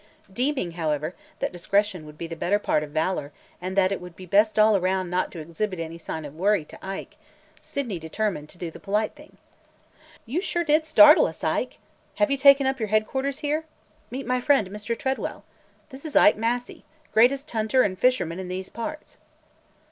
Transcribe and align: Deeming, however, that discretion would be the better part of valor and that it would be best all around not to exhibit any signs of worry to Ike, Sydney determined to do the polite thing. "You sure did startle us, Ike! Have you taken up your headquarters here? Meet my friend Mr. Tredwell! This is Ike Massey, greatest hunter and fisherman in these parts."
Deeming, 0.33 0.71
however, 0.71 1.13
that 1.37 1.51
discretion 1.51 2.07
would 2.07 2.17
be 2.17 2.25
the 2.25 2.35
better 2.35 2.57
part 2.57 2.81
of 2.81 2.89
valor 2.89 3.31
and 3.61 3.77
that 3.77 3.91
it 3.91 4.01
would 4.01 4.15
be 4.15 4.25
best 4.25 4.57
all 4.57 4.75
around 4.75 5.11
not 5.11 5.31
to 5.31 5.37
exhibit 5.37 5.79
any 5.79 5.99
signs 5.99 6.25
of 6.25 6.35
worry 6.35 6.65
to 6.65 6.83
Ike, 6.83 7.17
Sydney 7.61 7.99
determined 7.99 8.49
to 8.49 8.57
do 8.57 8.71
the 8.71 8.79
polite 8.79 9.13
thing. 9.13 9.37
"You 10.25 10.41
sure 10.41 10.63
did 10.63 10.87
startle 10.87 11.27
us, 11.27 11.43
Ike! 11.43 11.77
Have 12.15 12.31
you 12.31 12.37
taken 12.37 12.65
up 12.65 12.79
your 12.79 12.87
headquarters 12.89 13.37
here? 13.45 13.65
Meet 14.09 14.25
my 14.25 14.41
friend 14.41 14.71
Mr. 14.71 14.97
Tredwell! 14.97 15.43
This 15.91 16.03
is 16.03 16.15
Ike 16.15 16.35
Massey, 16.35 16.83
greatest 17.13 17.51
hunter 17.51 17.83
and 17.83 17.95
fisherman 17.95 18.39
in 18.39 18.47
these 18.47 18.69
parts." 18.69 19.19